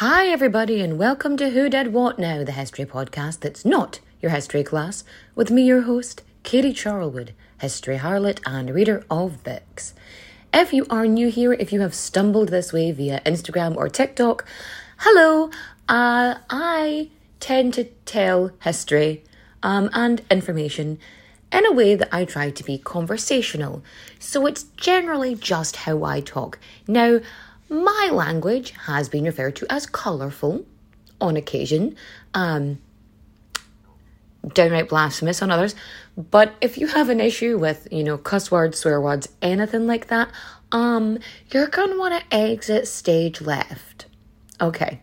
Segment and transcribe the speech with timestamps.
[0.00, 4.30] Hi, everybody, and welcome to Who Did What Now, the history podcast that's not your
[4.30, 9.92] history class, with me, your host, Katie Charlwood, history harlot and reader of books.
[10.54, 14.46] If you are new here, if you have stumbled this way via Instagram or TikTok,
[15.00, 15.50] hello,
[15.86, 19.22] uh, I tend to tell history
[19.62, 20.98] um, and information
[21.52, 23.82] in a way that I try to be conversational.
[24.18, 26.58] So it's generally just how I talk.
[26.88, 27.20] Now,
[27.70, 30.66] my language has been referred to as colourful
[31.20, 31.96] on occasion,
[32.34, 32.78] um,
[34.52, 35.74] downright blasphemous on others.
[36.16, 40.08] But if you have an issue with, you know, cuss words, swear words, anything like
[40.08, 40.30] that,
[40.72, 41.18] um,
[41.52, 44.06] you're gonna want to exit stage left.
[44.60, 45.00] Okay.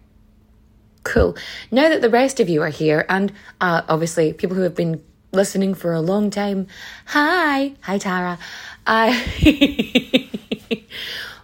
[1.03, 1.37] Cool.
[1.71, 5.01] Now that the rest of you are here, and uh, obviously people who have been
[5.31, 6.67] listening for a long time,
[7.05, 8.37] hi, hi Tara.
[8.85, 10.29] I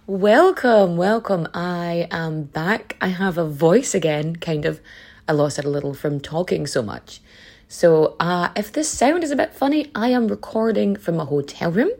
[0.06, 1.48] welcome, welcome.
[1.54, 2.96] I am back.
[3.00, 4.80] I have a voice again, kind of.
[5.26, 7.20] I lost it a little from talking so much.
[7.68, 11.70] So, uh, if this sound is a bit funny, I am recording from a hotel
[11.70, 11.90] room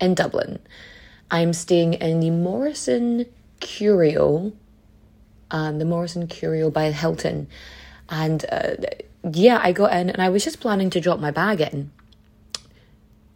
[0.00, 0.58] in Dublin.
[1.30, 3.24] I'm staying in the Morrison
[3.60, 4.52] Curio,
[5.50, 7.48] um, the Morrison Curio by Hilton.
[8.10, 8.74] And uh,
[9.32, 11.90] yeah, I got in and I was just planning to drop my bag in.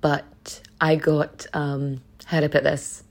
[0.02, 3.02] But I got, um, how to put this?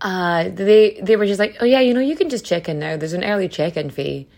[0.00, 2.78] Uh, they they were just like, oh yeah, you know, you can just check in
[2.78, 2.96] now.
[2.96, 4.28] There's an early check in fee,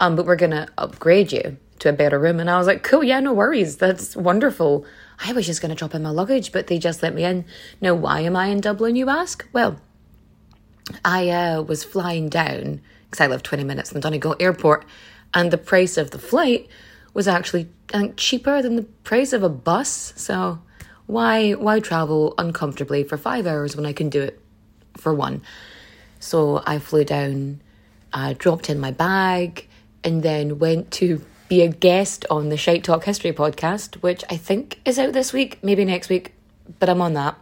[0.00, 2.40] um, but we're gonna upgrade you to a better room.
[2.40, 4.86] And I was like, cool, yeah, no worries, that's wonderful.
[5.18, 7.44] I was just gonna drop in my luggage, but they just let me in.
[7.80, 8.96] Now, why am I in Dublin?
[8.96, 9.46] You ask.
[9.52, 9.78] Well,
[11.04, 14.86] I uh, was flying down because I live twenty minutes from Donegal Airport,
[15.34, 16.66] and the price of the flight
[17.12, 20.14] was actually I think cheaper than the price of a bus.
[20.16, 20.60] So
[21.06, 24.40] why why travel uncomfortably for five hours when I can do it
[24.96, 25.42] for one.
[26.20, 27.60] So I flew down,
[28.12, 29.68] uh, dropped in my bag,
[30.02, 34.36] and then went to be a guest on the Shite Talk History podcast, which I
[34.36, 36.34] think is out this week, maybe next week,
[36.78, 37.36] but I'm on that,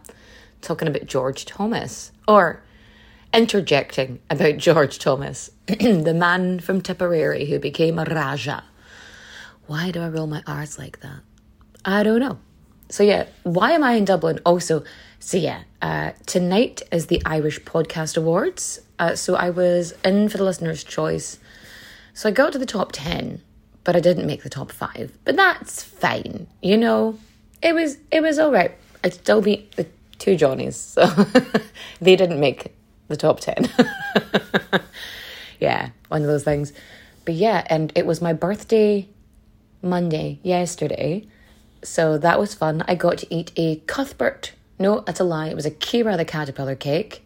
[0.61, 2.61] talking about George Thomas, or
[3.33, 8.63] interjecting about George Thomas, the man from Tipperary who became a Raja.
[9.67, 11.21] Why do I roll my R's like that?
[11.85, 12.39] I don't know.
[12.89, 14.39] So yeah, why am I in Dublin?
[14.45, 14.83] Also,
[15.23, 18.81] so yeah, uh, tonight is the Irish Podcast Awards.
[18.99, 21.39] Uh, so I was in for the listener's choice.
[22.13, 23.41] So I got to the top ten,
[23.85, 25.17] but I didn't make the top five.
[25.23, 27.17] But that's fine, you know.
[27.61, 28.77] It was it was all right.
[29.01, 29.87] I still beat the
[30.19, 31.05] two Johnnies, so
[32.01, 32.75] they didn't make
[33.07, 33.69] the top ten.
[35.61, 36.73] yeah, one of those things.
[37.23, 39.07] But yeah, and it was my birthday
[39.81, 41.25] Monday yesterday.
[41.81, 42.83] So that was fun.
[42.89, 44.51] I got to eat a Cuthbert.
[44.79, 45.47] No, that's a lie.
[45.47, 47.25] It was a Kira the caterpillar cake.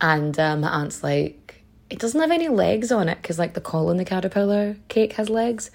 [0.00, 3.60] And um, my aunt's like, it doesn't have any legs on it because, like, the
[3.60, 5.70] Colin the caterpillar cake has legs.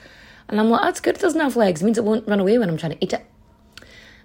[0.50, 1.16] And I'm like, that's good.
[1.16, 1.82] It doesn't have legs.
[1.82, 3.26] It means it won't run away when I'm trying to eat it.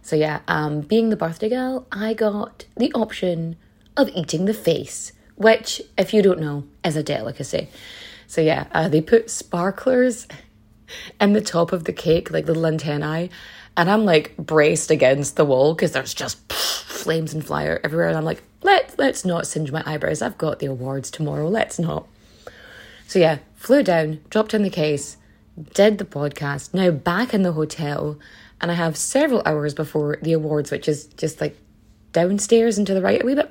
[0.03, 3.57] So yeah, um, being the birthday girl, I got the option
[3.97, 7.69] of eating the face, which, if you don't know, is a delicacy.
[8.27, 10.27] So yeah, uh, they put sparklers
[11.21, 13.31] in the top of the cake, like little antennae,
[13.77, 18.17] and I'm like braced against the wall because there's just flames and fire everywhere, and
[18.17, 20.23] I'm like, let let's not singe my eyebrows.
[20.23, 21.49] I've got the awards tomorrow.
[21.49, 22.07] Let's not.
[23.07, 25.17] So yeah, flew down, dropped in the case,
[25.75, 26.73] did the podcast.
[26.73, 28.19] Now back in the hotel,
[28.61, 31.57] and I have several hours before the awards, which is just like
[32.13, 33.51] downstairs and to the right a wee bit.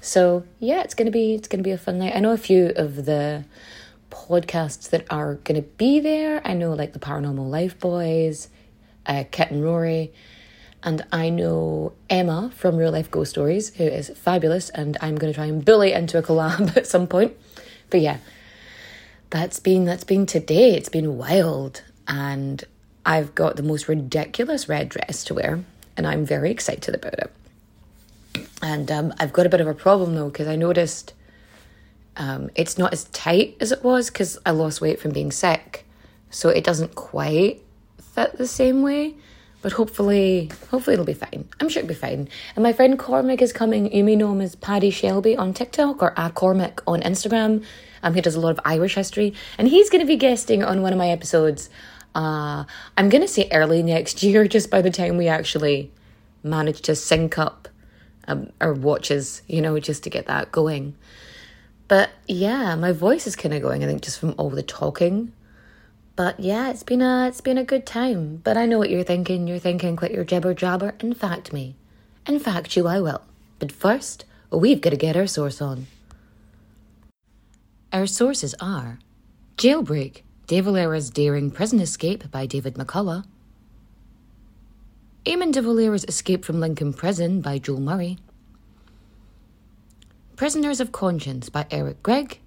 [0.00, 2.14] So yeah, it's gonna be it's gonna be a fun night.
[2.14, 3.44] I know a few of the
[4.10, 6.40] podcasts that are gonna be there.
[6.46, 8.48] I know like the Paranormal Life Boys,
[9.06, 10.12] uh, Kit and Rory,
[10.82, 15.32] and I know Emma from Real Life Ghost Stories, who is fabulous, and I'm gonna
[15.32, 17.36] try and bully into a collab at some point.
[17.90, 18.18] But yeah,
[19.30, 20.74] that's been that's been today.
[20.74, 22.62] It's been wild, and
[23.06, 25.64] I've got the most ridiculous red dress to wear,
[25.96, 27.32] and I'm very excited about it.
[28.62, 31.14] And um, I've got a bit of a problem though, because I noticed
[32.16, 35.86] um, it's not as tight as it was because I lost weight from being sick.
[36.30, 37.62] So it doesn't quite
[38.14, 39.14] fit the same way.
[39.62, 41.48] But hopefully, hopefully it'll be fine.
[41.58, 42.28] I'm sure it'll be fine.
[42.54, 43.90] And my friend Cormac is coming.
[43.94, 47.64] You may know him as Paddy Shelby on TikTok or a Cormac on Instagram.
[48.02, 50.82] Um, he does a lot of Irish history, and he's going to be guesting on
[50.82, 51.70] one of my episodes.
[52.14, 52.64] Uh,
[52.98, 55.90] I'm going to say early next year, just by the time we actually
[56.42, 57.68] manage to sync up
[58.28, 60.94] um, our watches, you know, just to get that going.
[61.88, 63.82] But yeah, my voice is kind of going.
[63.82, 65.32] I think just from all the talking.
[66.16, 68.36] But yeah, it's been a it's been a good time.
[68.44, 69.48] But I know what you're thinking.
[69.48, 71.76] You're thinking, quit your jibber jabber and fact me.
[72.26, 73.22] In fact, you I will.
[73.58, 75.86] But first, we've got to get our source on.
[77.92, 78.98] Our sources are
[79.56, 83.24] Jailbreak, De Valera's Daring Prison Escape by David McCullough,
[85.24, 88.18] Eamon de Valera's Escape from Lincoln Prison by Joel Murray.
[90.36, 92.40] Prisoners of Conscience by Eric Gregg.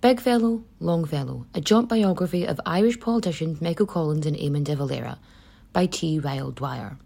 [0.00, 5.18] Big Fellow, Longfellow, a joint biography of Irish politicians Michael Collins and Eamon de Valera
[5.74, 6.18] by T.
[6.18, 6.96] Ryle Dwyer.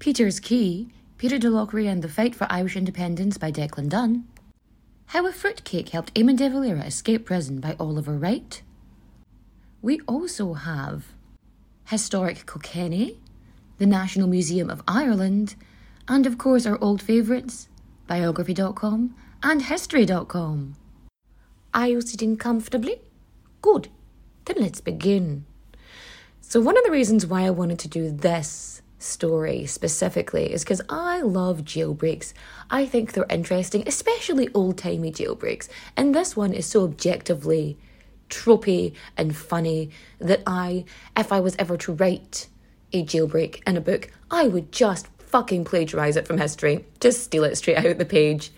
[0.00, 0.88] Peter's Key,
[1.18, 4.26] Peter DeLoughry and the Fight for Irish Independence by Declan Dunn.
[5.06, 8.60] How a Fruitcake Helped Eamon de Valera Escape Prison by Oliver Wright.
[9.82, 11.04] We also have
[11.84, 13.20] Historic Kilkenny,
[13.78, 15.54] the National Museum of Ireland,
[16.08, 17.68] and of course our old favourites,
[18.08, 20.74] biography.com and history.com.
[21.72, 23.00] Are you sitting comfortably?
[23.62, 23.88] Good.
[24.46, 25.44] Then let's begin.
[26.40, 30.82] So, one of the reasons why I wanted to do this story specifically is because
[30.88, 32.32] I love jailbreaks.
[32.70, 35.68] I think they're interesting, especially old timey jailbreaks.
[35.96, 37.78] And this one is so objectively
[38.28, 40.84] tropey and funny that I,
[41.16, 42.48] if I was ever to write
[42.92, 46.84] a jailbreak in a book, I would just fucking plagiarize it from history.
[46.98, 48.50] Just steal it straight out of the page.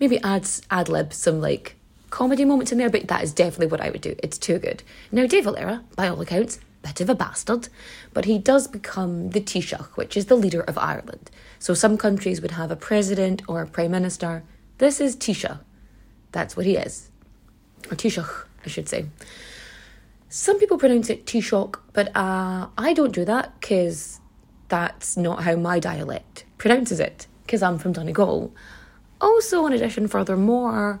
[0.00, 1.76] Maybe add ad lib some like
[2.12, 4.14] comedy moments in there, but that is definitely what I would do.
[4.22, 4.84] It's too good.
[5.10, 7.68] Now, De Valera, by all accounts, bit of a bastard,
[8.12, 11.30] but he does become the Taoiseach, which is the leader of Ireland.
[11.58, 14.44] So some countries would have a president or a prime minister.
[14.78, 15.58] This is Taoiseach.
[16.32, 17.08] That's what he is.
[17.90, 19.06] Or Taoiseach, I should say.
[20.28, 24.20] Some people pronounce it Taoiseach, but uh, I don't do that because
[24.68, 28.52] that's not how my dialect pronounces it, because I'm from Donegal.
[29.20, 31.00] Also, in addition, furthermore,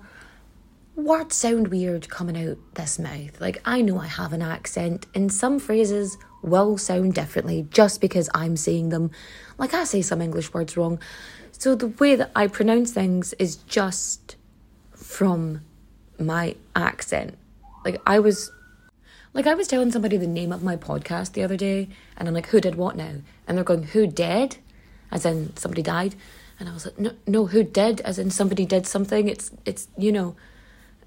[1.04, 3.40] words sound weird coming out this mouth.
[3.40, 8.28] Like, I know I have an accent, and some phrases will sound differently just because
[8.34, 9.10] I'm saying them.
[9.58, 11.00] Like, I say some English words wrong.
[11.52, 14.36] So, the way that I pronounce things is just
[14.94, 15.62] from
[16.18, 17.36] my accent.
[17.84, 18.50] Like, I was.
[19.34, 21.88] Like, I was telling somebody the name of my podcast the other day,
[22.18, 23.14] and I'm like, who did what now?
[23.48, 24.58] And they're going, who did?
[25.10, 26.14] As in, somebody died.
[26.60, 28.02] And I was like, no, no, who did?
[28.02, 29.30] As in, somebody did something.
[29.30, 30.36] It's, it's, you know,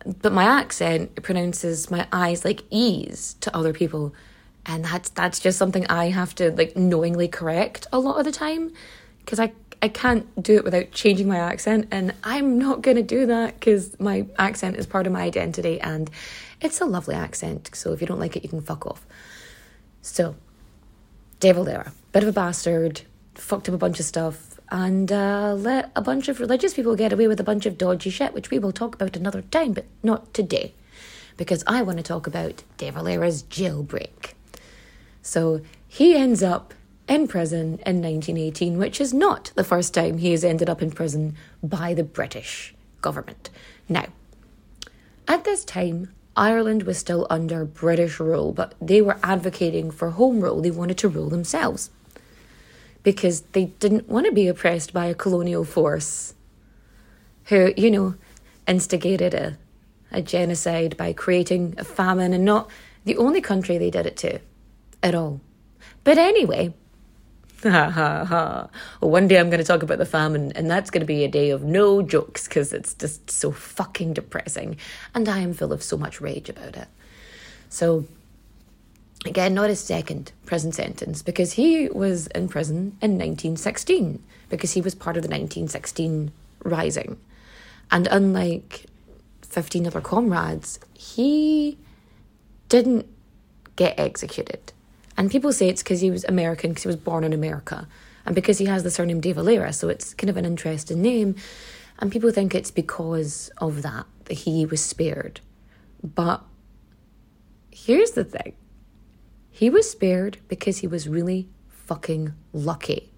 [0.06, 4.14] but my accent pronounces my eyes like e's to other people.
[4.66, 8.32] And that's that's just something i have to like knowingly correct a lot of the
[8.32, 8.74] time
[9.20, 9.52] because i
[9.84, 13.60] i can't do it without changing my accent and i'm not going to do that
[13.60, 16.10] because my accent is part of my identity and
[16.62, 19.06] it's a lovely accent so if you don't like it you can fuck off.
[20.02, 20.36] So
[21.40, 23.02] De Valera bit of a bastard
[23.36, 27.14] fucked up a bunch of stuff and uh, let a bunch of religious people get
[27.14, 29.86] away with a bunch of dodgy shit, which we will talk about another time, but
[30.04, 30.74] not today,
[31.38, 34.34] because I want to talk about De Valera's jailbreak.
[35.22, 36.74] So he ends up
[37.08, 40.92] in prison in 1918, which is not the first time he has ended up in
[40.92, 43.50] prison by the British government.
[43.88, 44.08] Now,
[45.28, 50.42] at this time, Ireland was still under British rule, but they were advocating for home
[50.42, 50.62] rule.
[50.62, 51.90] They wanted to rule themselves
[53.06, 56.34] because they didn't want to be oppressed by a colonial force
[57.46, 58.16] who, you know,
[58.68, 59.58] instigated a,
[60.12, 62.68] a genocide by creating a famine and not
[63.06, 64.40] the only country they did it to
[65.04, 65.40] at all.
[66.04, 66.74] But anyway,
[67.62, 68.70] ha ha ha.
[69.00, 71.24] Well, One day I'm going to talk about the famine, and that's going to be
[71.24, 74.78] a day of no jokes because it's just so fucking depressing.
[75.14, 76.88] And I am full of so much rage about it.
[77.70, 78.06] So,
[79.26, 84.82] Again, not his second prison sentence, because he was in prison in 1916, because he
[84.82, 86.32] was part of the 1916
[86.64, 87.18] Rising.
[87.92, 88.86] And unlike
[89.42, 91.78] 15 other comrades, he
[92.70, 93.08] didn't
[93.76, 94.74] get executed.
[95.18, 97.88] And people say it's because he was American, because he was born in America,
[98.26, 101.36] and because he has the surname De Valera, so it's kind of an interesting name.
[102.00, 105.40] And people think it's because of that that he was spared.
[106.04, 106.44] But
[107.72, 108.54] here's the thing
[109.56, 113.10] he was spared because he was really fucking lucky.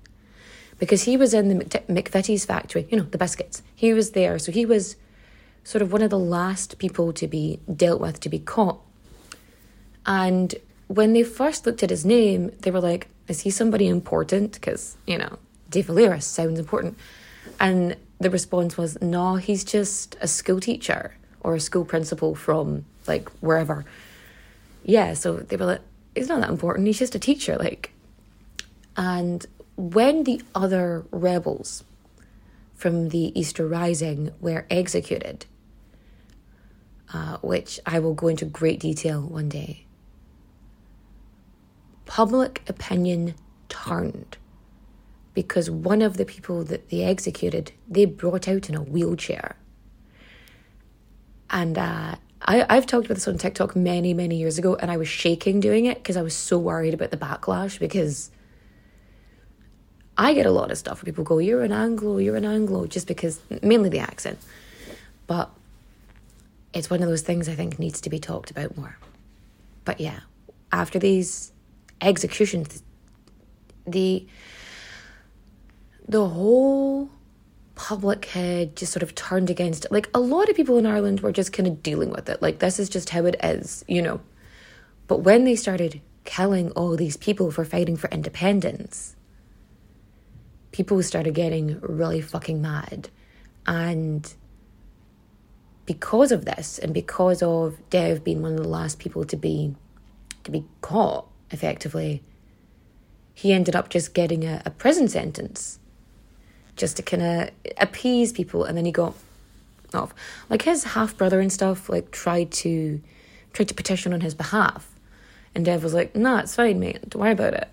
[0.77, 3.63] Because he was in the McVitie's factory, you know, the biscuits.
[3.75, 4.97] He was there, so he was
[5.63, 8.79] sort of one of the last people to be dealt with, to be caught.
[10.05, 10.53] And
[10.85, 14.53] when they first looked at his name, they were like, is he somebody important?
[14.53, 15.39] Because, you know,
[15.71, 16.99] De Valera sounds important.
[17.59, 22.85] And the response was, no, he's just a school teacher or a school principal from
[23.07, 23.85] like wherever.
[24.83, 25.81] Yeah, so they were like,
[26.17, 27.57] he's not that important, he's just a teacher.
[27.57, 27.91] Like,
[28.95, 29.45] and
[29.75, 31.83] when the other rebels
[32.73, 35.45] from the Easter Rising were executed,
[37.13, 39.85] uh, which I will go into great detail one day,
[42.05, 43.35] public opinion
[43.69, 44.37] turned
[45.33, 49.55] because one of the people that they executed, they brought out in a wheelchair.
[51.51, 54.97] And uh, I, I've talked about this on TikTok many, many years ago, and I
[54.97, 58.29] was shaking doing it because I was so worried about the backlash because
[60.17, 62.87] I get a lot of stuff where people go, You're an Anglo, you're an Anglo,
[62.87, 64.39] just because, mainly the accent.
[65.25, 65.49] But
[66.73, 68.97] it's one of those things I think needs to be talked about more.
[69.83, 70.19] But yeah,
[70.71, 71.51] after these
[72.01, 72.83] executions,
[73.85, 74.27] the
[76.07, 77.09] the whole
[77.77, 79.91] public had just sort of turned against it.
[79.91, 82.41] Like a lot of people in Ireland were just kind of dealing with it.
[82.41, 84.19] Like this is just how it is, you know.
[85.07, 89.15] But when they started killing all these people for fighting for independence,
[90.71, 93.09] people started getting really fucking mad.
[93.67, 94.33] And
[95.85, 99.75] because of this, and because of Dev being one of the last people to be
[100.43, 102.23] to be caught effectively,
[103.35, 105.79] he ended up just getting a, a prison sentence
[106.77, 109.13] just to kind of appease people, and then he got
[109.93, 110.13] off.
[110.49, 113.01] Like his half brother and stuff, like tried to
[113.53, 114.89] tried to petition on his behalf,
[115.53, 117.09] and Dev was like, "Nah, it's fine, mate.
[117.09, 117.69] Don't worry about it."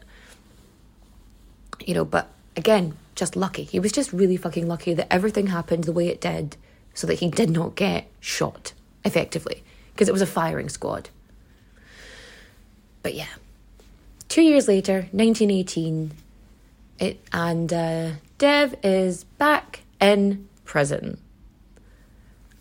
[1.86, 3.64] You know, but again, just lucky.
[3.64, 6.56] He was just really fucking lucky that everything happened the way it did,
[6.94, 8.72] so that he did not get shot
[9.04, 11.10] effectively because it was a firing squad.
[13.02, 13.34] But yeah,
[14.28, 16.12] two years later, 1918,
[16.98, 21.20] it and uh, Dev is back in prison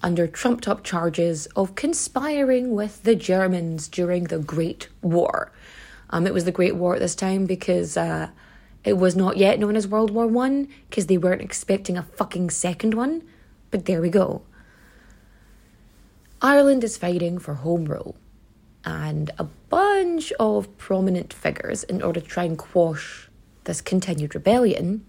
[0.03, 5.51] under trumped up charges of conspiring with the Germans during the Great War.
[6.11, 8.29] Um, it was the Great War at this time because uh,
[8.83, 12.51] it was not yet known as World War One because they weren't expecting a fucking
[12.51, 13.23] second one.
[13.71, 14.43] But there we go.
[16.39, 18.15] Ireland is fighting for home rule,
[18.85, 23.29] and a bunch of prominent figures in order to try and quash
[23.63, 25.05] this continued rebellion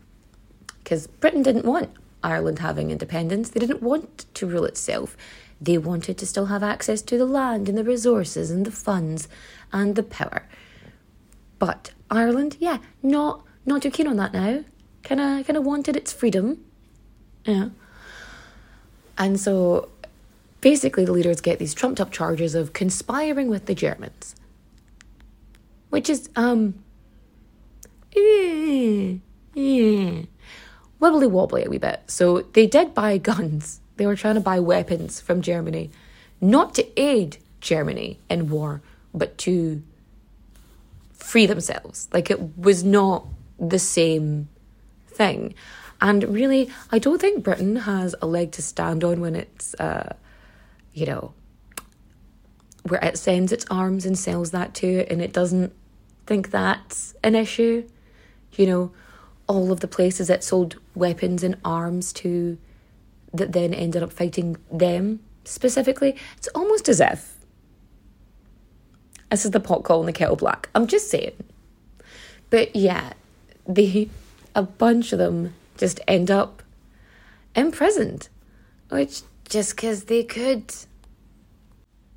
[0.84, 1.90] because Britain didn't want
[2.22, 3.50] Ireland having independence.
[3.50, 5.16] They didn't want to rule itself.
[5.60, 9.28] They wanted to still have access to the land and the resources and the funds
[9.72, 10.44] and the power.
[11.58, 14.64] But Ireland, yeah, not not too keen on that now.
[15.02, 16.64] Kinda kinda wanted its freedom.
[17.44, 17.70] Yeah.
[19.16, 19.88] And so
[20.60, 24.34] basically the leaders get these trumped up charges of conspiring with the Germans.
[25.88, 26.74] Which is um
[28.14, 29.16] eh,
[29.56, 30.22] eh
[31.04, 32.00] wibbly wobbly a wee bit.
[32.06, 33.80] So they did buy guns.
[33.96, 35.90] They were trying to buy weapons from Germany,
[36.40, 38.82] not to aid Germany in war,
[39.12, 39.82] but to
[41.12, 42.08] free themselves.
[42.12, 43.26] Like it was not
[43.58, 44.48] the same
[45.06, 45.54] thing.
[46.00, 50.16] And really, I don't think Britain has a leg to stand on when it's, uh,
[50.92, 51.32] you know,
[52.82, 55.72] where it sends its arms and sells that to and it doesn't
[56.26, 57.88] think that's an issue.
[58.52, 58.92] You know,
[59.46, 62.58] all of the places that sold weapons and arms to
[63.32, 66.16] that then ended up fighting them specifically.
[66.36, 67.34] It's almost as if
[69.30, 70.68] this is the pot calling the kettle black.
[70.76, 71.32] I'm just saying.
[72.50, 73.14] But yeah,
[73.66, 74.08] they
[74.54, 76.62] a bunch of them just end up
[77.56, 78.28] imprisoned,
[78.90, 80.72] which just because they could.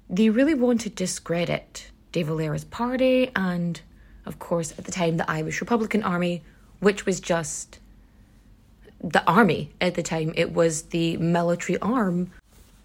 [0.09, 3.81] They really want to discredit De Valera's party and,
[4.25, 6.43] of course, at the time, the Irish Republican Army
[6.79, 7.79] which was just
[9.01, 10.33] the army at the time.
[10.35, 12.31] It was the military arm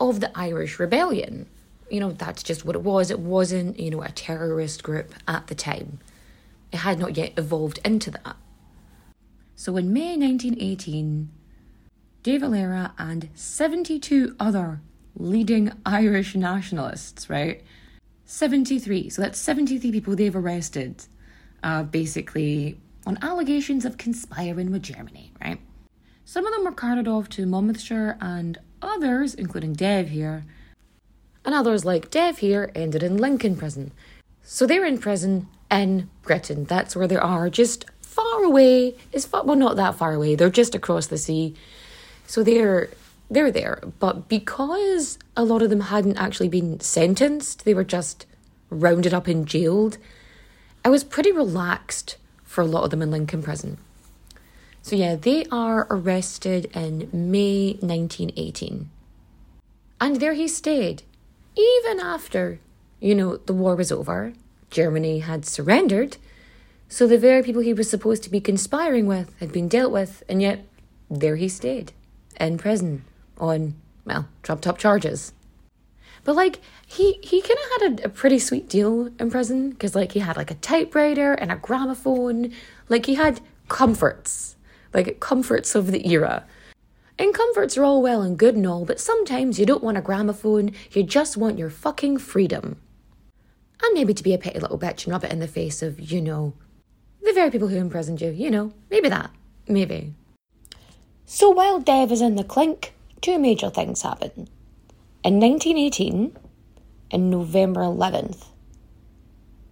[0.01, 1.47] of the Irish Rebellion.
[1.91, 3.11] you know, that's just what it was.
[3.11, 5.99] It wasn't, you know, a terrorist group at the time.
[6.73, 8.37] It had not yet evolved into that.
[9.57, 11.29] So in May 1918,
[12.23, 14.81] De Valera and 72 other
[15.15, 17.63] leading Irish nationalists, right?
[18.25, 19.11] 73.
[19.11, 21.05] So that's 73 people they've arrested,
[21.63, 25.59] uh, basically on allegations of conspiring with Germany, right?
[26.25, 30.45] Some of them were carted off to Monmouthshire, and others, including Dev here,
[31.45, 33.93] and others like Dev here, ended in Lincoln Prison.
[34.43, 36.65] So they're in prison in Britain.
[36.65, 38.97] That's where they are, just far away.
[39.13, 40.35] Is far, well, not that far away.
[40.35, 41.55] They're just across the sea.
[42.27, 42.91] So they're
[43.31, 43.83] they're there.
[43.99, 48.27] But because a lot of them hadn't actually been sentenced, they were just
[48.69, 49.99] rounded up and jailed.
[50.85, 52.17] I was pretty relaxed
[52.53, 53.79] for a lot of them in Lincoln Prison.
[54.83, 58.91] So yeah, they are arrested in May 1918.
[59.99, 61.03] And there he stayed,
[61.57, 62.61] even after,
[63.01, 64.35] you know, the war was over,
[64.71, 66.19] Germany had surrendered,
[66.91, 70.23] so the very people he was supposed to be conspiring with had been dealt with,
[70.29, 70.67] and yet
[71.09, 71.93] there he stayed,
[72.39, 73.03] in prison,
[73.39, 75.33] on, well, trumped up charges.
[76.25, 79.95] But like he he kind of had a, a, pretty sweet deal in prison because
[79.95, 82.53] like he had like a typewriter and a gramophone,
[82.89, 84.57] like he had comforts,
[84.95, 86.45] like comforts of the era.
[87.19, 90.03] And comforts are all well and good and all, but sometimes you don't want a
[90.03, 92.81] gramophone, you just want your fucking freedom.
[93.83, 96.01] And maybe to be a petty little bitch and rub it in the face of,
[96.01, 96.55] you know,
[97.23, 99.31] the very people who imprisoned you, you know, maybe that,
[99.69, 100.15] maybe.
[101.27, 104.49] So while Dev is in the clink, two major things happen.
[105.25, 106.37] In 1918,
[107.13, 108.47] in November 11th,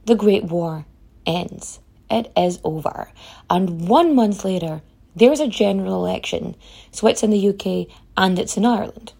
[0.04, 0.87] the Great War
[1.26, 1.80] ends.
[2.09, 3.11] It is over.
[3.49, 4.80] And one month later,
[5.16, 6.54] there's a general election.
[6.92, 9.12] So it's in the UK and it's in Ireland.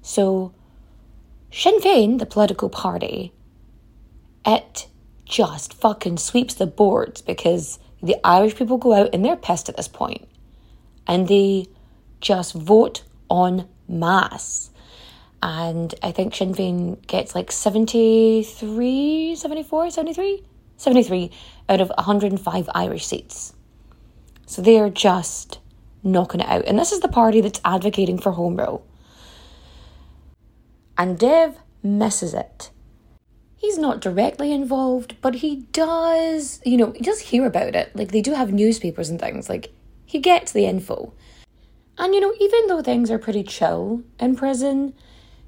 [0.00, 0.54] So
[1.52, 3.34] Sinn Féin, the political party,
[4.46, 4.88] it
[5.26, 9.76] just fucking sweeps the boards because the Irish people go out and they're pissed at
[9.76, 10.26] this point.
[11.06, 11.66] And they
[12.22, 14.70] just vote on mass
[15.42, 20.44] and I think Sinn Féin gets like 73, 74, 73?
[20.76, 21.30] 73
[21.68, 23.52] out of 105 Irish seats.
[24.46, 25.58] So they are just
[26.02, 26.64] knocking it out.
[26.66, 28.86] And this is the party that's advocating for home rule.
[30.96, 32.70] And Dev misses it.
[33.56, 37.94] He's not directly involved, but he does, you know, he does hear about it.
[37.94, 39.48] Like they do have newspapers and things.
[39.48, 39.72] Like
[40.06, 41.12] he gets the info.
[41.98, 44.94] And you know, even though things are pretty chill in prison,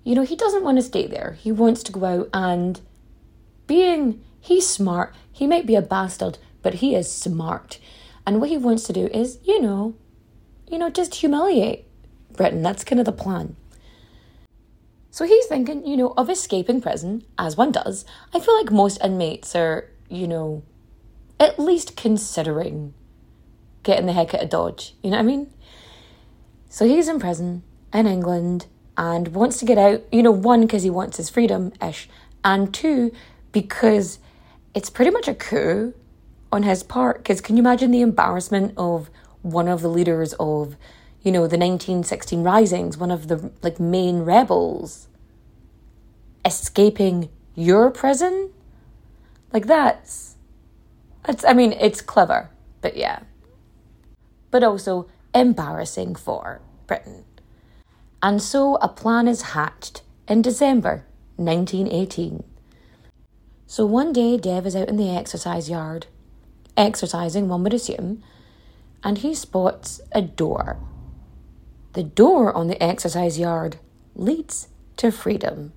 [0.04, 1.36] you know, he doesn't want to stay there.
[1.40, 2.80] He wants to go out and
[3.66, 5.14] being, he's smart.
[5.30, 7.78] He might be a bastard, but he is smart.
[8.26, 9.94] And what he wants to do is, you know,
[10.68, 11.86] you know, just humiliate
[12.32, 12.62] Britain.
[12.62, 13.56] That's kind of the plan.
[15.10, 18.04] So he's thinking, you know, of escaping prison, as one does.
[18.32, 20.62] I feel like most inmates are, you know,
[21.38, 22.94] at least considering
[23.82, 24.94] getting the heck out of Dodge.
[25.02, 25.52] You know what I mean?
[26.68, 30.82] So he's in prison in England and wants to get out, you know, one, because
[30.82, 32.08] he wants his freedom ish,
[32.44, 33.12] and two,
[33.52, 34.18] because
[34.74, 35.94] it's pretty much a coup
[36.52, 37.18] on his part.
[37.18, 39.10] Because can you imagine the embarrassment of
[39.42, 40.76] one of the leaders of,
[41.22, 45.08] you know, the 1916 risings, one of the like main rebels,
[46.44, 48.50] escaping your prison?
[49.52, 50.36] Like that's,
[51.28, 52.50] it's, I mean, it's clever,
[52.80, 53.20] but yeah.
[54.50, 57.24] But also embarrassing for Britain.
[58.22, 61.06] And so a plan is hatched in December
[61.36, 62.44] 1918.
[63.66, 66.06] So one day, Dev is out in the exercise yard,
[66.76, 68.22] exercising, one would assume,
[69.02, 70.78] and he spots a door.
[71.94, 73.78] The door on the exercise yard
[74.14, 75.72] leads to freedom.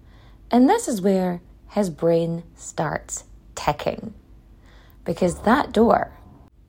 [0.52, 3.24] And this is where his brain starts
[3.56, 4.14] ticking.
[5.06, 6.12] Because that door,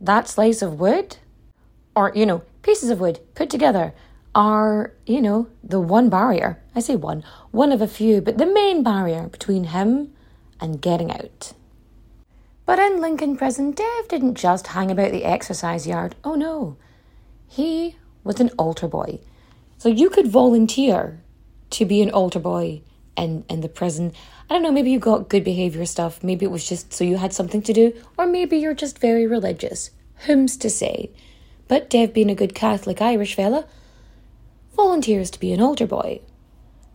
[0.00, 1.16] that slice of wood,
[1.96, 3.92] or, you know, pieces of wood put together
[4.34, 6.60] are, you know, the one barrier.
[6.74, 10.12] I say one, one of a few, but the main barrier between him
[10.60, 11.52] and getting out.
[12.66, 16.16] But in Lincoln Prison, Dev didn't just hang about the exercise yard.
[16.24, 16.76] Oh no,
[17.46, 19.20] he was an altar boy.
[19.78, 21.22] So you could volunteer
[21.70, 22.82] to be an altar boy
[23.16, 24.12] in, in the prison.
[24.48, 27.16] I don't know, maybe you got good behaviour stuff, maybe it was just so you
[27.16, 29.90] had something to do, or maybe you're just very religious.
[30.26, 31.10] Whom's to say?
[31.68, 33.66] But Dev, being a good Catholic Irish fella,
[34.74, 36.20] volunteers to be an altar boy.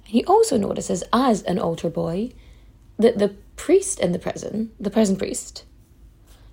[0.03, 2.31] He also notices, as an altar boy,
[2.97, 5.65] that the priest in the prison, the prison priest,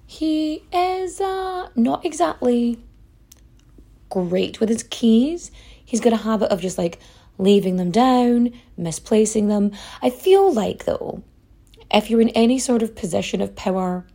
[0.06, 2.78] he is uh, not exactly
[4.08, 5.50] great with his keys.
[5.84, 7.00] He's got a habit of just like
[7.38, 9.72] leaving them down, misplacing them.
[10.02, 11.22] I feel like, though,
[11.90, 14.06] if you're in any sort of position of power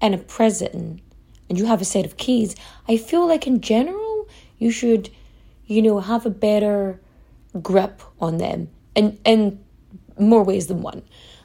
[0.00, 1.00] in a prison
[1.48, 2.56] and you have a set of keys,
[2.88, 5.10] I feel like in general you should,
[5.66, 7.00] you know, have a better
[7.60, 9.64] grip on them in, in
[10.18, 11.02] more ways than one.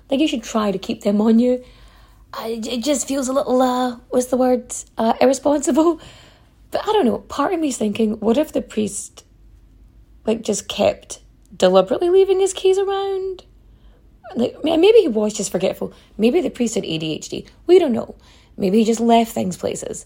[0.10, 1.64] Like you should try to keep them on you.
[2.34, 6.00] I, it just feels a little, uh, what's the word, uh, irresponsible.
[6.72, 9.26] But I don't know, part of me's thinking, what if the priest,
[10.26, 11.20] like, just kept
[11.56, 13.44] deliberately leaving his keys around?
[14.36, 15.94] Like, maybe he was just forgetful.
[16.18, 17.48] Maybe the priest had ADHD.
[17.66, 18.14] We don't know.
[18.56, 20.06] Maybe he just left things places.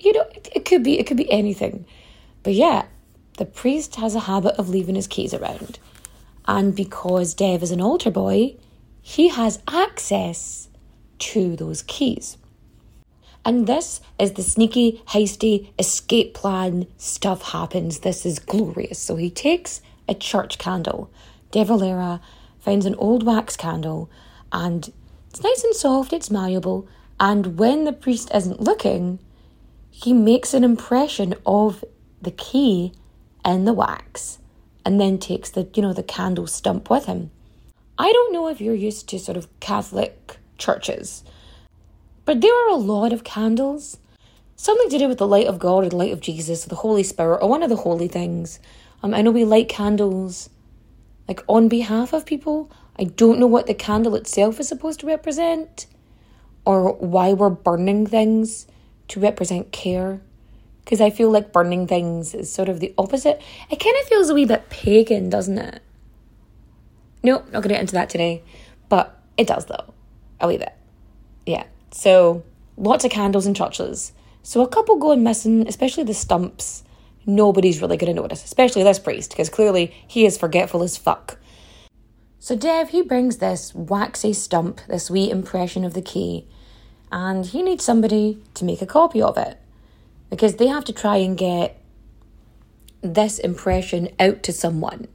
[0.00, 1.84] You know, it, it could be, it could be anything.
[2.42, 2.86] But yeah,
[3.38, 5.78] the priest has a habit of leaving his keys around.
[6.46, 8.56] And because Dev is an altar boy,
[9.00, 10.68] he has access
[11.18, 12.36] to those keys.
[13.44, 16.86] And this is the sneaky, hasty escape plan.
[16.96, 18.00] Stuff happens.
[18.00, 18.98] This is glorious.
[18.98, 21.10] So he takes a church candle.
[21.50, 22.20] De Valera
[22.60, 24.08] finds an old wax candle
[24.52, 24.92] and
[25.30, 26.86] it's nice and soft, it's malleable.
[27.18, 29.18] And when the priest isn't looking,
[29.90, 31.84] he makes an impression of
[32.20, 32.92] the key
[33.44, 34.38] in the wax
[34.84, 37.30] and then takes the, you know, the candle stump with him.
[37.98, 41.22] I don't know if you're used to sort of Catholic churches,
[42.24, 43.98] but there are a lot of candles.
[44.56, 46.76] Something to do with the light of God or the light of Jesus or the
[46.76, 48.60] Holy Spirit or one of the holy things.
[49.02, 50.48] Um, I know we light candles
[51.28, 52.70] like on behalf of people.
[52.98, 55.86] I don't know what the candle itself is supposed to represent
[56.64, 58.66] or why we're burning things
[59.08, 60.20] to represent care.
[60.84, 63.40] Because I feel like burning things is sort of the opposite.
[63.70, 65.82] It kind of feels a wee bit pagan, doesn't it?
[67.22, 68.42] No, not going to get into that today.
[68.88, 69.94] But it does, though.
[70.40, 70.74] A wee bit.
[71.46, 71.64] Yeah.
[71.92, 72.42] So,
[72.76, 74.12] lots of candles in churches.
[74.42, 76.82] So, a couple going missing, especially the stumps.
[77.24, 81.38] Nobody's really to notice, especially this priest, because clearly he is forgetful as fuck.
[82.40, 86.48] So, Dev, he brings this waxy stump, this wee impression of the key,
[87.12, 89.61] and he needs somebody to make a copy of it
[90.32, 91.78] because they have to try and get
[93.02, 95.06] this impression out to someone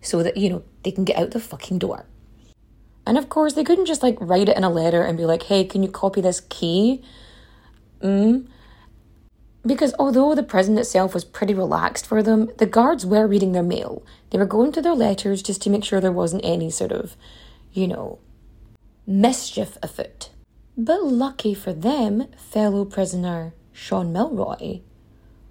[0.00, 2.06] so that, you know, they can get out the fucking door.
[3.06, 5.42] And of course, they couldn't just like write it in a letter and be like,
[5.42, 7.04] hey, can you copy this key?
[8.00, 8.48] Mm.
[9.66, 13.62] Because although the prison itself was pretty relaxed for them, the guards were reading their
[13.62, 14.02] mail.
[14.30, 17.14] They were going to their letters just to make sure there wasn't any sort of,
[17.74, 18.20] you know,
[19.06, 20.30] mischief afoot.
[20.78, 24.80] But lucky for them, fellow prisoner Sean Milroy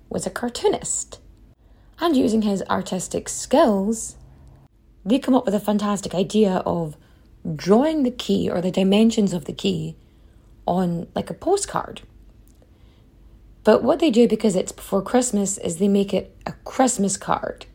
[0.10, 1.20] was a cartoonist.
[2.00, 4.16] And using his artistic skills,
[5.06, 6.98] they come up with a fantastic idea of
[7.56, 9.96] drawing the key or the dimensions of the key
[10.66, 12.02] on like a postcard.
[13.64, 17.66] But what they do because it's before Christmas is they make it a Christmas card.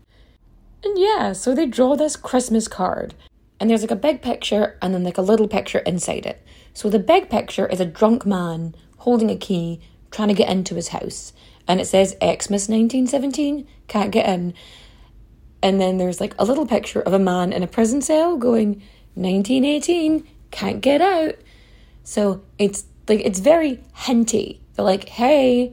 [0.85, 3.15] And yeah, so they draw this Christmas card.
[3.59, 6.45] And there's like a big picture and then like a little picture inside it.
[6.75, 9.81] So the big picture is a drunk man holding a key
[10.11, 11.33] trying to get into his house.
[11.69, 14.55] And it says Xmas 1917, can't get in.
[15.63, 18.83] And then there's like a little picture of a man in a prison cell going
[19.15, 21.35] 1918, can't get out.
[22.05, 24.61] So it's like it's very hinty.
[24.75, 25.73] They're like, hey,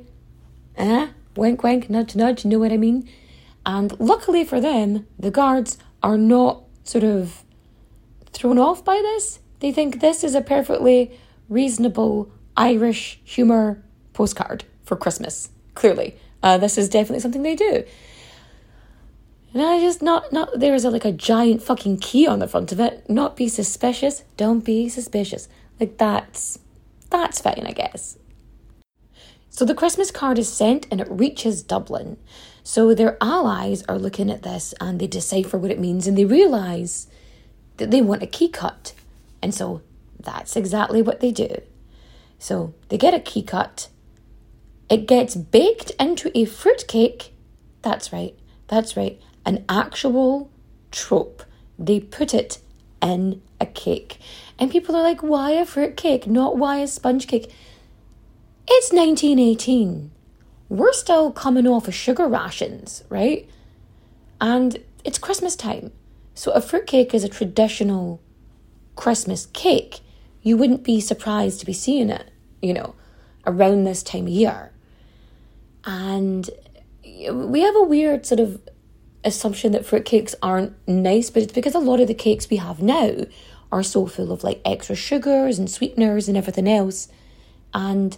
[0.77, 3.07] eh, wink wink, nudge nudge, you know what I mean?
[3.65, 7.43] And luckily for them, the guards are not sort of
[8.31, 9.39] thrown off by this.
[9.59, 11.17] They think this is a perfectly
[11.49, 15.49] reasonable Irish humour postcard for Christmas.
[15.75, 17.83] Clearly, uh, this is definitely something they do.
[19.53, 22.71] And I just not not there's a, like a giant fucking key on the front
[22.71, 23.07] of it.
[23.09, 24.23] Not be suspicious.
[24.35, 25.47] Don't be suspicious.
[25.79, 26.59] Like that's
[27.09, 28.17] that's fine, I guess.
[29.49, 32.17] So the Christmas card is sent and it reaches Dublin.
[32.63, 36.25] So their allies are looking at this and they decipher what it means and they
[36.25, 37.07] realise
[37.77, 38.93] that they want a key cut.
[39.43, 39.81] And so
[40.19, 41.61] that's exactly what they do.
[42.39, 43.89] So they get a key cut.
[44.89, 47.33] It gets baked into a fruitcake.
[47.81, 48.37] That's right.
[48.67, 50.49] That's right an actual
[50.91, 51.43] trope.
[51.77, 52.59] They put it
[53.01, 54.19] in a cake.
[54.59, 56.27] And people are like, why a fruit cake?
[56.27, 57.51] Not why a sponge cake?
[58.67, 60.11] It's 1918.
[60.69, 63.49] We're still coming off of sugar rations, right?
[64.39, 65.91] And it's Christmas time.
[66.33, 68.21] So a fruit cake is a traditional
[68.95, 69.99] Christmas cake.
[70.41, 72.95] You wouldn't be surprised to be seeing it, you know,
[73.45, 74.71] around this time of year.
[75.85, 76.49] And
[77.31, 78.61] we have a weird sort of
[79.23, 82.81] assumption that fruitcakes aren't nice, but it's because a lot of the cakes we have
[82.81, 83.25] now
[83.71, 87.07] are so full of like extra sugars and sweeteners and everything else.
[87.73, 88.17] And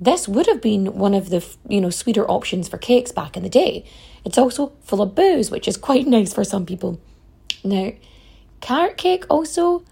[0.00, 3.42] this would have been one of the you know sweeter options for cakes back in
[3.42, 3.84] the day.
[4.24, 7.00] It's also full of booze, which is quite nice for some people.
[7.62, 7.92] Now,
[8.60, 9.84] carrot cake also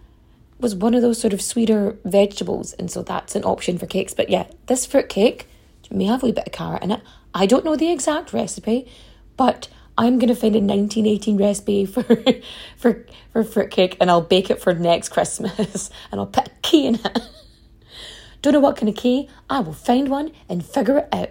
[0.58, 4.14] was one of those sort of sweeter vegetables, and so that's an option for cakes.
[4.14, 5.46] But yeah, this fruit cake
[5.94, 7.00] may have a wee bit of carrot in it.
[7.34, 8.90] I don't know the exact recipe,
[9.36, 12.04] but I'm gonna find a 1918 recipe for
[12.76, 16.86] for for fruitcake and I'll bake it for next Christmas and I'll put a key
[16.86, 17.18] in it.
[18.42, 19.28] Don't know what kind of key.
[19.50, 21.30] I will find one and figure it out.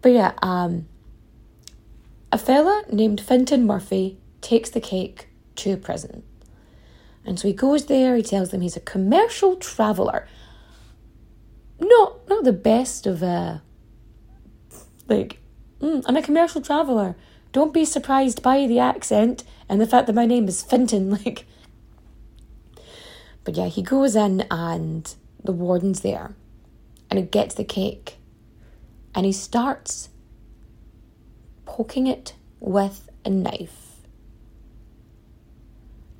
[0.00, 0.86] But yeah, um,
[2.32, 6.22] a fella named Fintan Murphy takes the cake to prison.
[7.26, 10.26] And so he goes there, he tells them he's a commercial traveller.
[11.78, 13.58] Not not the best of uh
[15.08, 15.38] like
[15.80, 17.16] mm, I'm a commercial traveller.
[17.52, 21.46] Don't be surprised by the accent and the fact that my name is Fintan, like
[23.44, 26.34] But yeah, he goes in and the warden's there
[27.08, 28.16] and he gets the cake
[29.14, 30.08] and he starts
[31.64, 33.98] poking it with a knife.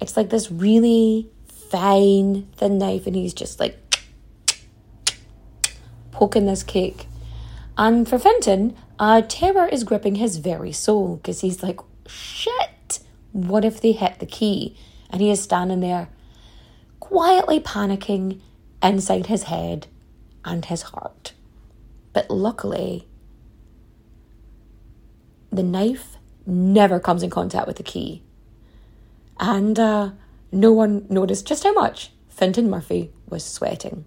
[0.01, 3.86] It's like this really fine, thin knife, and he's just like
[6.17, 7.07] poking this cake.
[7.77, 13.01] And for Fintan, uh, terror is gripping his very soul because he's like, shit,
[13.33, 14.77] what if they hit the key?
[15.11, 16.09] And he is standing there
[17.01, 18.41] quietly panicking
[18.83, 19.87] inside his head
[20.45, 21.35] and his heart.
[22.15, 23.07] But luckily,
[25.53, 28.23] the knife never comes in contact with the key.
[29.39, 30.13] And uh,
[30.51, 34.07] no one noticed just how much Fintan Murphy was sweating.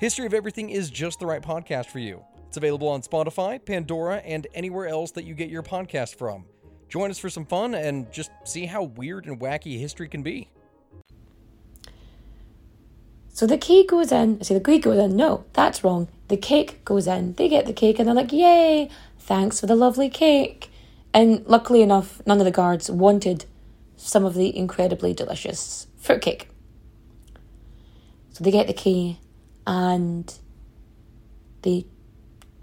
[0.00, 2.24] History of Everything is just the right podcast for you.
[2.48, 6.44] It's available on Spotify, Pandora, and anywhere else that you get your podcast from.
[6.88, 10.50] Join us for some fun and just see how weird and wacky history can be.
[13.28, 14.38] So the key goes in.
[14.40, 15.16] I say the key goes in.
[15.16, 16.08] No, that's wrong.
[16.26, 17.34] The cake goes in.
[17.34, 20.70] They get the cake and they're like, yay, thanks for the lovely cake.
[21.12, 23.44] And luckily enough, none of the guards wanted
[23.96, 26.48] some of the incredibly delicious fruitcake.
[28.30, 29.20] So they get the key
[29.66, 30.32] and
[31.62, 31.86] they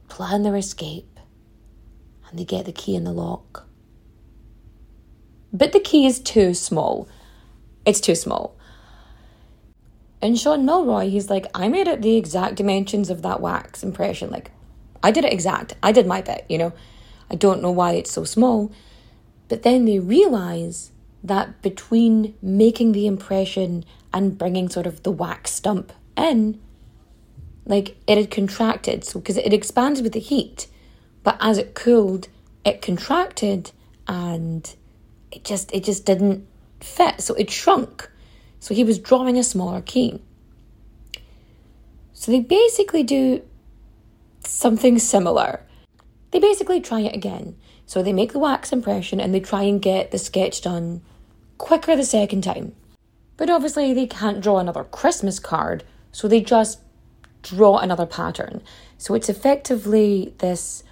[0.07, 1.19] plan their escape
[2.29, 3.67] and they get the key in the lock.
[5.53, 7.09] But the key is too small.
[7.85, 8.55] It's too small.
[10.21, 14.29] And Sean Milroy, he's like, I made it the exact dimensions of that wax impression.
[14.29, 14.51] Like,
[15.01, 15.73] I did it exact.
[15.81, 16.73] I did my bit, you know.
[17.29, 18.71] I don't know why it's so small.
[19.47, 20.91] But then they realize
[21.23, 23.83] that between making the impression
[24.13, 26.59] and bringing sort of the wax stump in,
[27.65, 29.03] like it had contracted.
[29.03, 30.67] So, because it expanded with the heat,
[31.23, 32.27] but as it cooled,
[32.65, 33.71] it contracted
[34.07, 34.73] and
[35.31, 36.47] it just it just didn't
[36.79, 37.21] fit.
[37.21, 38.09] So it shrunk.
[38.59, 40.21] So he was drawing a smaller key.
[42.13, 43.41] So they basically do
[44.45, 45.61] something similar.
[46.31, 47.55] They basically try it again.
[47.85, 51.01] So they make the wax impression and they try and get the sketch done
[51.57, 52.75] quicker the second time.
[53.37, 56.79] But obviously they can't draw another Christmas card, so they just
[57.41, 58.61] draw another pattern.
[58.97, 60.83] So it's effectively this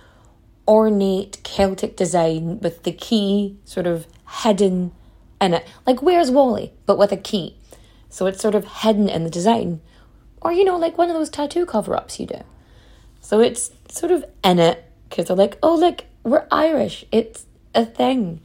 [0.67, 4.07] ornate Celtic design with the key sort of
[4.43, 4.91] hidden
[5.41, 5.67] in it.
[5.85, 7.55] Like Where's Wally, but with a key.
[8.09, 9.81] So it's sort of hidden in the design.
[10.41, 12.41] Or, you know, like one of those tattoo cover ups you do.
[13.21, 17.05] So it's sort of in it because they're like, oh, look, we're Irish.
[17.12, 18.41] It's a thing.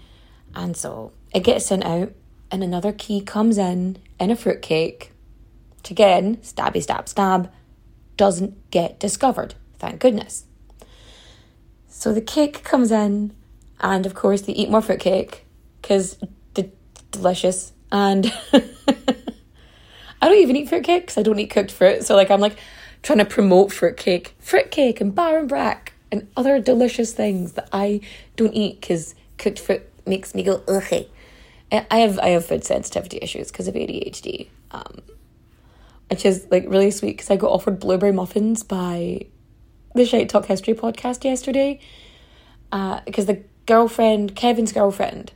[0.55, 2.13] And so it gets sent out,
[2.51, 5.13] and another key comes in in a fruitcake,
[5.77, 7.51] which again, stabby, stab, stab,
[8.17, 9.55] doesn't get discovered.
[9.79, 10.45] Thank goodness.
[11.89, 13.35] So the cake comes in,
[13.81, 15.47] and of course, they eat more fruit cake
[15.81, 16.19] because
[16.55, 16.71] the
[17.11, 17.73] delicious.
[17.93, 22.05] And I don't even eat fruitcake because I don't eat cooked fruit.
[22.05, 22.57] So like I'm like,
[23.05, 28.01] trying to promote fruit cake, fruit cake, and Barmbrack and other delicious things that I
[28.35, 31.05] don't eat because cooked fruit makes me go ugh.
[31.73, 35.03] I have I have food sensitivity issues because of ADHD, um,
[36.15, 39.27] which is like really sweet because I got offered blueberry muffins by
[39.97, 41.81] the Shite Talk History podcast yesterday
[42.71, 45.33] because uh, the girlfriend, Kevin's girlfriend,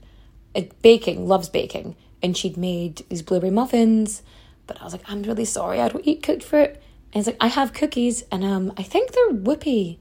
[0.54, 4.22] it, baking, loves baking, and she'd made these blueberry muffins.
[4.68, 6.70] But I was like, I'm really sorry, I don't eat cooked fruit.
[7.12, 9.98] And it's like, I have cookies, and um, I think they're whippy.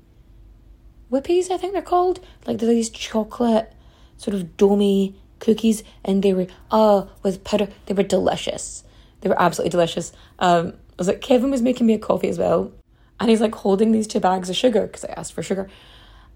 [1.12, 2.20] Whippies, I think they're called.
[2.46, 3.74] Like they're these chocolate,
[4.18, 7.68] sort of domey cookies, and they were oh with powder.
[7.88, 8.84] They were delicious.
[9.21, 10.12] They were absolutely delicious.
[10.39, 12.71] Um, I was like, Kevin was making me a coffee as well,
[13.19, 15.69] and he's like holding these two bags of sugar because I asked for sugar,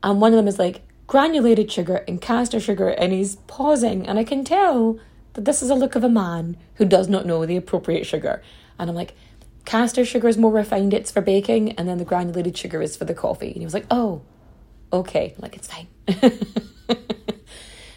[0.03, 4.17] and one of them is like granulated sugar and caster sugar, and he's pausing, and
[4.19, 4.99] I can tell
[5.33, 8.41] that this is a look of a man who does not know the appropriate sugar.
[8.77, 9.13] And I'm like,
[9.65, 13.05] caster sugar is more refined, it's for baking, and then the granulated sugar is for
[13.05, 13.47] the coffee.
[13.47, 14.23] And he was like, oh,
[14.91, 15.33] okay.
[15.35, 15.87] I'm like, it's fine.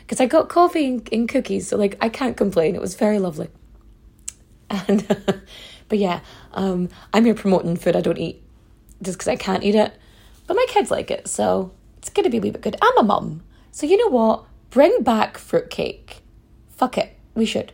[0.04, 2.74] Because I got coffee and, and, cookies, so like, I can't complain.
[2.74, 3.48] It was very lovely.
[4.70, 5.06] And,
[5.88, 6.20] but yeah,
[6.52, 8.42] um, I'm here promoting food I don't eat
[9.02, 9.92] just because I can't eat it.
[10.46, 12.76] But my kids like it, so it's to be a wee bit good.
[12.82, 13.42] I'm a mum.
[13.70, 14.44] So you know what?
[14.70, 16.22] Bring back fruitcake.
[16.68, 17.16] Fuck it.
[17.34, 17.72] We should.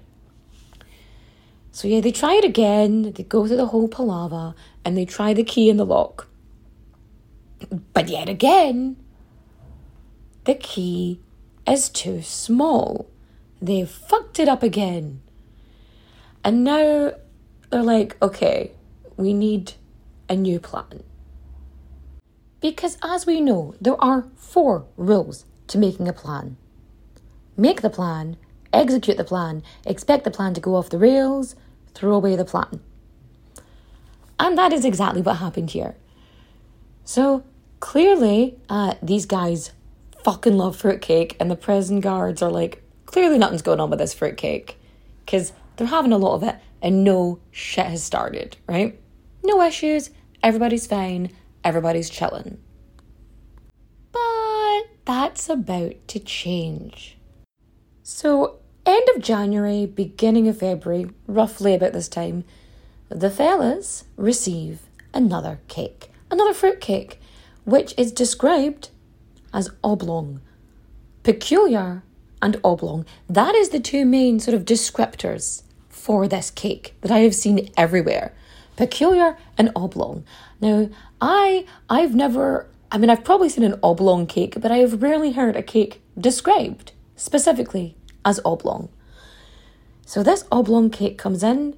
[1.72, 3.12] So yeah, they try it again.
[3.12, 6.28] They go through the whole palaver and they try the key in the lock.
[7.92, 8.96] But yet again,
[10.44, 11.20] the key
[11.66, 13.08] is too small.
[13.60, 15.20] They've fucked it up again.
[16.42, 17.12] And now
[17.70, 18.72] they're like, okay,
[19.16, 19.74] we need
[20.28, 21.02] a new plan.
[22.60, 26.56] Because as we know, there are four rules to making a plan
[27.60, 28.36] make the plan,
[28.72, 31.54] execute the plan, expect the plan to go off the rails,
[31.94, 32.80] throw away the plan.
[34.38, 35.94] And that is exactly what happened here.
[37.04, 37.44] So
[37.80, 39.72] clearly, uh, these guys
[40.24, 44.14] fucking love fruitcake, and the prison guards are like, clearly nothing's going on with this
[44.14, 44.78] fruitcake
[45.24, 49.00] because they're having a lot of it and no shit has started, right?
[49.42, 50.10] No issues,
[50.42, 51.30] everybody's fine,
[51.64, 52.58] everybody's chilling.
[54.12, 57.16] But that's about to change.
[58.02, 62.44] So, end of January, beginning of February, roughly about this time,
[63.08, 64.80] the fellas receive
[65.14, 67.22] another cake, another fruit cake,
[67.64, 68.90] which is described
[69.54, 70.42] as oblong.
[71.22, 72.02] Peculiar
[72.42, 73.06] and oblong.
[73.30, 75.62] That is the two main sort of descriptors
[76.00, 78.32] for this cake that I have seen everywhere.
[78.76, 80.24] Peculiar and oblong.
[80.60, 80.88] Now,
[81.20, 85.32] I I've never I mean I've probably seen an oblong cake, but I have rarely
[85.32, 88.88] heard a cake described specifically as oblong.
[90.06, 91.76] So this oblong cake comes in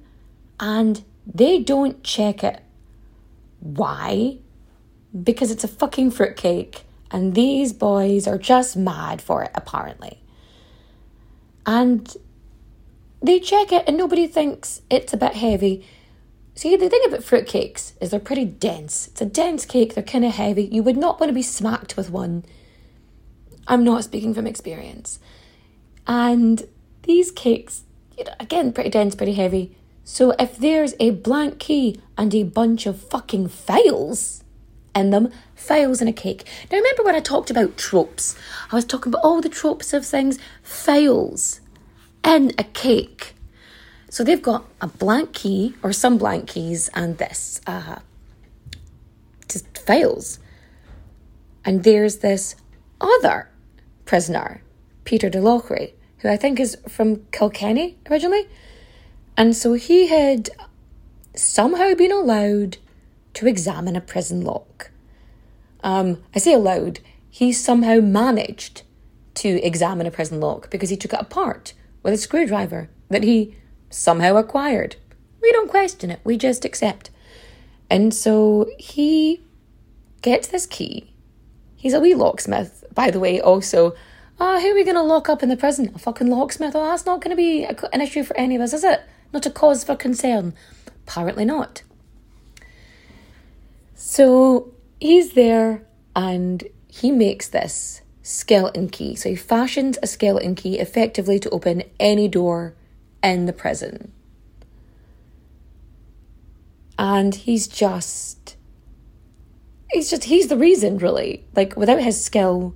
[0.59, 2.61] and they don't check it.
[3.59, 4.37] Why?
[5.23, 10.19] Because it's a fucking fruitcake and these boys are just mad for it, apparently.
[11.65, 12.13] And
[13.23, 15.87] they check it and nobody thinks it's a bit heavy.
[16.55, 19.07] See, the thing about fruitcakes is they're pretty dense.
[19.07, 20.65] It's a dense cake, they're kind of heavy.
[20.65, 22.43] You would not want to be smacked with one.
[23.65, 25.19] I'm not speaking from experience.
[26.05, 26.67] And
[27.03, 27.83] these cakes,
[28.17, 29.75] you know, again, pretty dense, pretty heavy.
[30.03, 34.43] So if there's a blank key and a bunch of fucking files
[34.93, 36.45] in them, files in a cake.
[36.69, 38.37] Now remember when I talked about tropes?
[38.69, 41.61] I was talking about all the tropes of things, files
[42.25, 43.35] in a cake.
[44.09, 47.99] So they've got a blank key or some blank keys and this uh,
[49.47, 50.39] just files.
[51.65, 52.55] And there's this
[53.01, 53.49] other
[54.05, 54.61] prisoner,
[55.03, 58.47] Peter DeLoughry, who I think is from Kilkenny originally.
[59.35, 60.49] And so he had
[61.35, 62.77] somehow been allowed
[63.33, 64.91] to examine a prison lock.
[65.83, 68.83] Um, I say allowed, he somehow managed
[69.35, 73.55] to examine a prison lock because he took it apart with a screwdriver that he
[73.89, 74.97] somehow acquired.
[75.41, 77.09] We don't question it, we just accept.
[77.89, 79.41] And so he
[80.21, 81.13] gets this key.
[81.75, 83.91] He's a wee locksmith, by the way, also.
[84.39, 85.91] Ah, oh, who are we going to lock up in the prison?
[85.93, 86.75] A fucking locksmith?
[86.75, 89.01] Oh, that's not going to be a, an issue for any of us, is it?
[89.31, 90.53] Not a cause for concern.
[91.05, 91.83] Apparently not.
[93.95, 95.83] So he's there
[96.15, 99.15] and he makes this skeleton key.
[99.15, 102.73] So he fashions a skeleton key effectively to open any door
[103.21, 104.11] in the prison.
[106.97, 108.55] And he's just
[109.91, 111.45] he's just he's the reason really.
[111.55, 112.73] Like without his skill,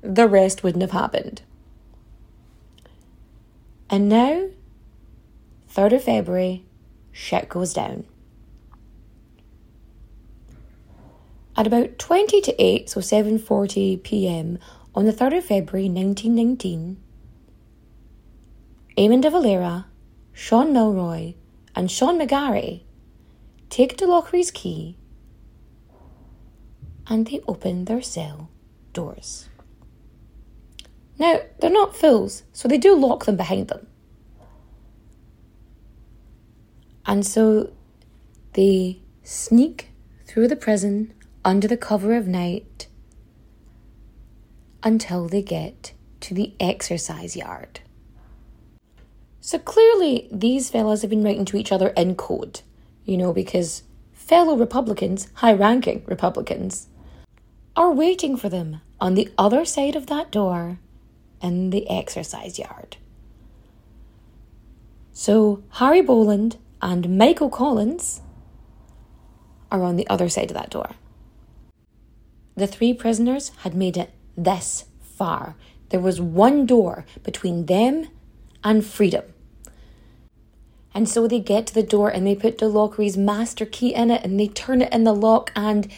[0.00, 1.42] the rest wouldn't have happened.
[3.90, 4.48] And now,
[5.72, 6.64] 3rd of February,
[7.12, 8.06] shit goes down.
[11.56, 14.58] At about 20 to 8, so 7:40 p.m.
[14.94, 16.96] on the 3rd of February 1919,
[18.98, 19.86] Eamon de Valera,
[20.32, 21.34] Sean Milroy,
[21.74, 22.82] and Sean McGarry
[23.70, 24.96] take DeLoughry's key
[27.06, 28.48] and they open their cell
[28.92, 29.48] doors.
[31.18, 33.86] Now, they're not fools, so they do lock them behind them.
[37.06, 37.72] And so
[38.54, 39.90] they sneak
[40.26, 41.13] through the prison
[41.44, 42.88] under the cover of night
[44.82, 47.80] until they get to the exercise yard.
[49.40, 52.62] So clearly, these fellas have been writing to each other in code,
[53.04, 53.82] you know, because
[54.12, 56.88] fellow Republicans, high ranking Republicans,
[57.76, 60.78] are waiting for them on the other side of that door
[61.42, 62.96] in the exercise yard.
[65.12, 68.22] So Harry Boland and Michael Collins
[69.70, 70.90] are on the other side of that door.
[72.56, 75.56] The three prisoners had made it this far.
[75.88, 78.08] There was one door between them
[78.62, 79.24] and freedom.
[80.94, 84.24] And so they get to the door and they put DeLoughry's master key in it
[84.24, 85.90] and they turn it in the lock and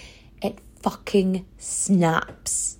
[0.43, 2.79] it fucking snaps.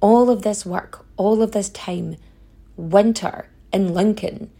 [0.00, 2.16] All of this work, all of this time,
[2.76, 4.50] winter in Lincoln,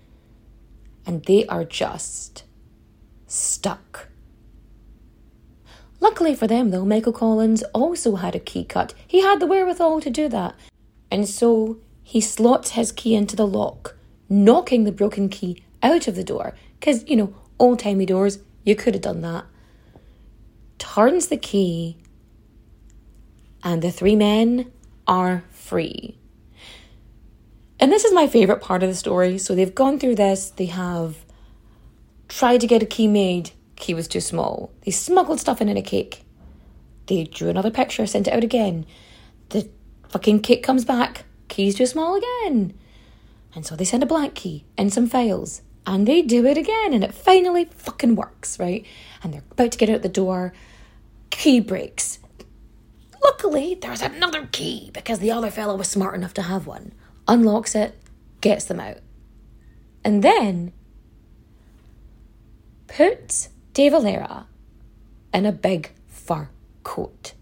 [1.07, 2.45] and they are just
[3.27, 4.09] stuck.
[6.05, 8.93] Luckily for them, though, Michael Collins also had a key cut.
[9.07, 10.55] He had the wherewithal to do that.
[11.11, 13.97] And so he slots his key into the lock,
[14.29, 16.55] knocking the broken key out of the door.
[16.79, 19.47] Because, you know, old timey doors, you could have done that.
[20.77, 21.97] Turns the key,
[23.63, 24.71] and the three men
[25.09, 26.19] are free.
[27.81, 29.39] And this is my favourite part of the story.
[29.39, 31.25] So they've gone through this, they have
[32.29, 34.71] tried to get a key made, key was too small.
[34.85, 36.25] They smuggled stuff in in a cake.
[37.07, 38.87] They drew another picture, sent it out again.
[39.51, 39.69] The
[40.09, 42.75] fucking cake comes back, key's too small again.
[43.55, 45.63] And so they send a blank key and some files.
[45.87, 48.87] And they do it again, and it finally fucking works, right?
[49.23, 50.55] And they're about to get out the door.
[51.29, 52.21] Key breaks.
[53.23, 56.93] Luckily, there's another key because the other fellow was smart enough to have one.
[57.29, 57.99] Unlocks it,
[58.41, 58.99] gets them out.
[60.03, 60.73] And then
[62.87, 64.47] puts De Valera
[65.33, 66.49] in a big fur
[66.85, 67.35] coat.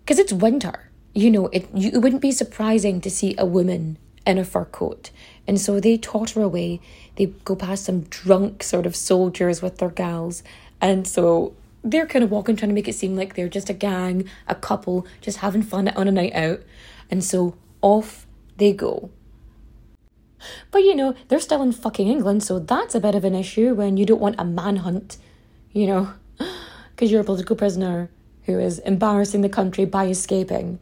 [0.00, 0.90] Because it's winter.
[1.14, 4.64] You know, it, you, it wouldn't be surprising to see a woman in a fur
[4.64, 5.10] coat.
[5.46, 6.80] And so they totter away.
[7.14, 10.42] They go past some drunk sort of soldiers with their gals.
[10.80, 11.54] And so
[11.84, 14.56] they're kind of walking, trying to make it seem like they're just a gang, a
[14.56, 16.62] couple, just having fun on a night out.
[17.08, 18.26] And so off
[18.56, 19.10] they go.
[20.70, 23.74] But you know, they're still in fucking England, so that's a bit of an issue
[23.74, 25.18] when you don't want a manhunt,
[25.72, 26.12] you know,
[26.90, 28.10] because you're a political prisoner
[28.44, 30.78] who is embarrassing the country by escaping.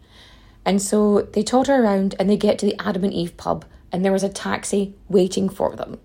[0.65, 4.05] And so they totter around and they get to the Adam and Eve pub, and
[4.05, 5.99] there is a taxi waiting for them.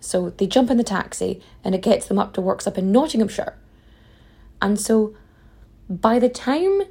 [0.00, 3.56] So they jump in the taxi and it gets them up to Worksop in Nottinghamshire.
[4.62, 5.14] And so
[5.88, 6.82] by the time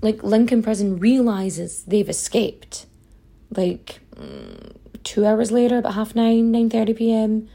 [0.00, 2.86] like Lincoln Prison realizes they've escaped,
[3.50, 4.76] like mm,
[5.08, 7.48] two hours later, about half nine, nine thirty p.m.,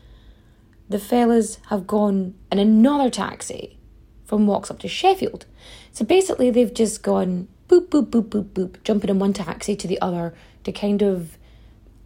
[0.90, 3.78] the fellas have gone in another taxi
[4.26, 5.46] from Worksop to Sheffield.
[5.92, 9.88] So basically, they've just gone boop boop boop boop boop, jumping in one taxi to
[9.88, 10.34] the other
[10.64, 11.38] to kind of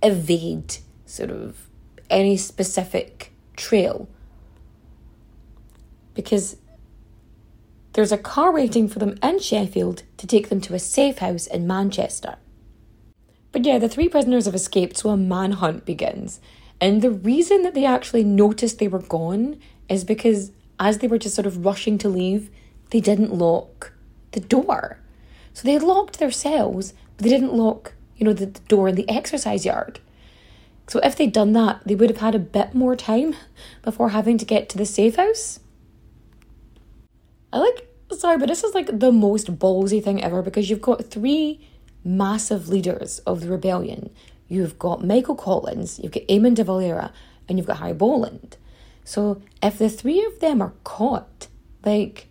[0.04, 1.70] evade sort of
[2.10, 4.10] any specific trail
[6.14, 6.58] because
[7.94, 11.48] there's a car waiting for them in Sheffield to take them to a safe house
[11.48, 12.36] in Manchester.
[13.58, 16.40] But yeah, the three prisoners have escaped, so a manhunt begins.
[16.80, 21.18] And the reason that they actually noticed they were gone is because as they were
[21.18, 22.52] just sort of rushing to leave,
[22.92, 23.94] they didn't lock
[24.34, 25.00] the door.
[25.54, 28.90] So they had locked their cells, but they didn't lock, you know, the, the door
[28.90, 30.02] in the exercise yard.
[30.88, 33.36] So if they'd done that, they would have had a bit more time
[33.82, 35.60] before having to get to the safe house.
[37.52, 41.10] I like, sorry, but this is like the most ballsy thing ever because you've got
[41.10, 41.68] three
[42.08, 44.10] massive leaders of the rebellion.
[44.48, 47.12] You've got Michael Collins, you've got Eamon de Valera,
[47.48, 48.58] and you've got Harry Boland.
[49.04, 51.48] So if the three of them are caught,
[51.84, 52.28] like,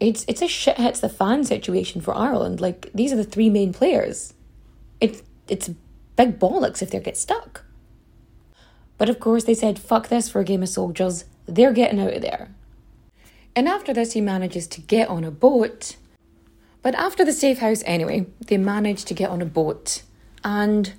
[0.00, 2.60] it's it's a shit hits the fan situation for Ireland.
[2.60, 4.34] Like these are the three main players.
[5.00, 5.70] It it's
[6.16, 7.64] big bollocks if they get stuck.
[8.98, 11.24] But of course they said fuck this for a game of soldiers.
[11.46, 12.50] They're getting out of there.
[13.56, 15.96] And after this, he manages to get on a boat.
[16.84, 20.02] But after the safe house, anyway, they manage to get on a boat,
[20.44, 20.92] and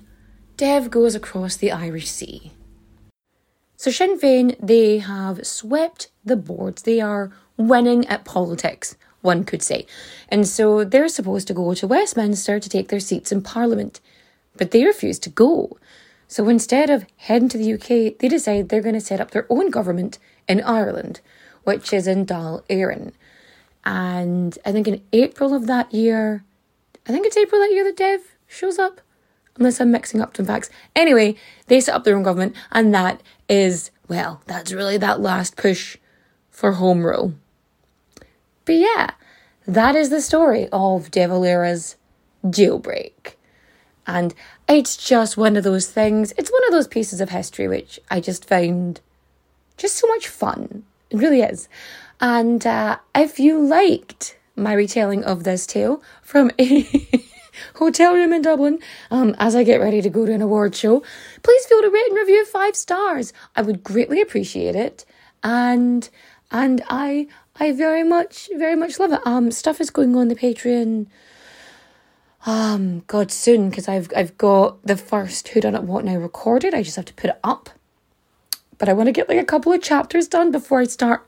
[0.56, 2.50] Dev goes across the Irish Sea.
[3.76, 6.82] So Sinn Féin, they have swept the boards.
[6.82, 9.86] They are winning at politics, one could say.
[10.28, 14.00] And so they're supposed to go to Westminster to take their seats in Parliament,
[14.56, 15.78] but they refuse to go.
[16.26, 19.46] So instead of heading to the UK, they decide they're going to set up their
[19.48, 20.18] own government
[20.48, 21.20] in Ireland,
[21.62, 23.12] which is in Dáil Éireann.
[23.86, 26.44] And I think in April of that year,
[27.08, 29.00] I think it's April that year that Dev shows up,
[29.56, 30.68] unless I'm mixing up some facts.
[30.96, 31.36] Anyway,
[31.68, 35.96] they set up their own government, and that is, well, that's really that last push
[36.50, 37.34] for home rule.
[38.64, 39.12] But yeah,
[39.68, 41.94] that is the story of De Valera's
[42.44, 43.34] jailbreak.
[44.04, 44.34] And
[44.68, 48.18] it's just one of those things, it's one of those pieces of history which I
[48.18, 49.00] just found
[49.76, 50.84] just so much fun.
[51.10, 51.68] It really is.
[52.20, 56.86] And uh, if you liked my retelling of this tale from a
[57.74, 58.78] hotel room in Dublin
[59.10, 61.02] um, as I get ready to go to an award show,
[61.42, 63.32] please feel to rate and review five stars.
[63.54, 65.04] I would greatly appreciate it.
[65.42, 66.08] And
[66.50, 69.20] and I I very much very much love it.
[69.26, 71.06] Um, stuff is going on the Patreon.
[72.46, 76.74] Um, God, soon because I've I've got the first Who Done It What Now recorded.
[76.74, 77.70] I just have to put it up,
[78.78, 81.26] but I want to get like a couple of chapters done before I start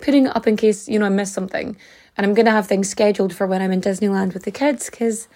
[0.00, 1.76] putting it up in case you know I miss something.
[2.16, 5.28] And I'm gonna have things scheduled for when I'm in Disneyland with the kids because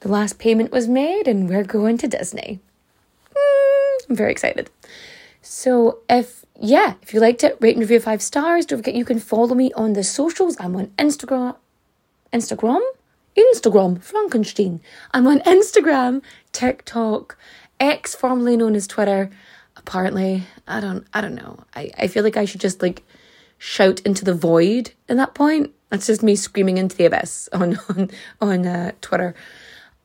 [0.00, 2.60] the last payment was made and we're going to Disney.
[3.34, 4.70] Mm, I'm very excited.
[5.42, 8.66] So if yeah, if you liked it, rate and review five stars.
[8.66, 10.56] Don't forget you can follow me on the socials.
[10.60, 11.56] I'm on Instagram.
[12.32, 12.80] Instagram?
[13.36, 14.80] Instagram, Frankenstein.
[15.12, 17.38] I'm on Instagram, TikTok,
[17.78, 19.30] X formerly known as Twitter.
[19.76, 21.64] Apparently, I don't I don't know.
[21.74, 23.04] I, I feel like I should just like
[23.58, 25.72] shout into the void in that point.
[25.90, 29.34] That's just me screaming into the abyss on on, on uh, Twitter.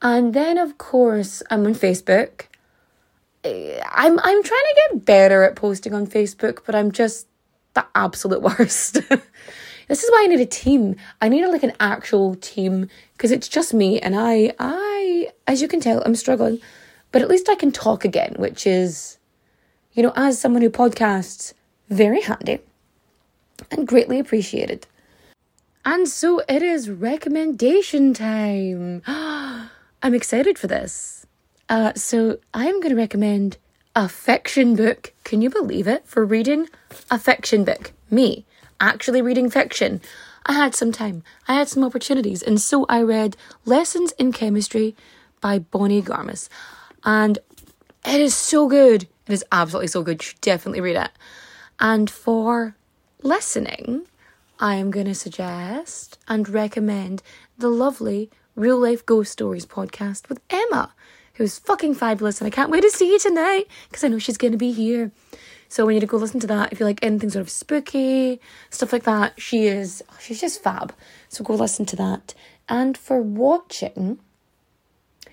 [0.01, 2.47] And then of course I'm on Facebook.
[3.45, 7.27] I'm I'm trying to get better at posting on Facebook, but I'm just
[7.73, 8.93] the absolute worst.
[9.87, 10.95] this is why I need a team.
[11.21, 15.61] I need a, like an actual team because it's just me and I I as
[15.61, 16.59] you can tell I'm struggling,
[17.11, 19.19] but at least I can talk again, which is
[19.93, 21.53] you know as someone who podcasts
[21.89, 22.59] very handy
[23.71, 24.87] and greatly appreciated.
[25.85, 29.01] And so it is recommendation time.
[29.07, 31.25] I'm excited for this.
[31.69, 33.57] Uh, so I'm going to recommend
[33.95, 35.13] a fiction book.
[35.23, 36.07] Can you believe it?
[36.07, 36.69] For reading
[37.11, 37.93] a fiction book.
[38.09, 38.45] Me,
[38.79, 40.01] actually reading fiction.
[40.45, 44.95] I had some time, I had some opportunities, and so I read Lessons in Chemistry
[45.39, 46.49] by Bonnie Garmus.
[47.05, 47.39] And
[48.05, 49.03] it is so good.
[49.27, 50.21] It is absolutely so good.
[50.21, 51.11] You should definitely read it.
[51.79, 52.75] And for
[53.23, 54.05] listening,
[54.59, 57.23] I am going to suggest and recommend
[57.57, 60.93] the lovely Real Life Ghost Stories podcast with Emma,
[61.35, 64.37] who's fucking fabulous, and I can't wait to see you tonight because I know she's
[64.37, 65.11] going to be here.
[65.69, 68.41] So when you to go listen to that, if you like anything sort of spooky,
[68.69, 70.93] stuff like that, she is oh, she's just fab.
[71.29, 72.33] So go listen to that.
[72.67, 74.19] And for watching,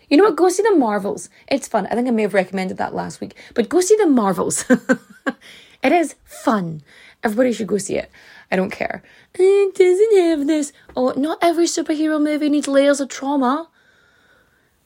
[0.08, 0.36] you know what?
[0.36, 1.28] Go see the Marvels.
[1.48, 1.86] It's fun.
[1.86, 4.64] I think I may have recommended that last week, but go see the Marvels.
[5.82, 6.82] it is fun.
[7.22, 8.10] Everybody should go see it.
[8.50, 9.02] I don't care.
[9.38, 10.72] Eh, it doesn't have this.
[10.96, 13.68] Oh, not every superhero movie needs layers of trauma.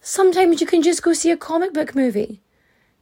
[0.00, 2.42] Sometimes you can just go see a comic book movie.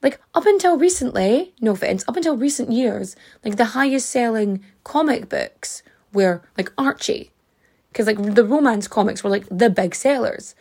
[0.02, 5.28] Like, up until recently, no offense, up until recent years, like the highest selling comic
[5.28, 7.30] books were like Archie.
[7.90, 10.54] Because, like, the romance comics were like the big sellers.